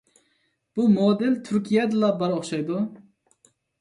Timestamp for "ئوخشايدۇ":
2.39-2.81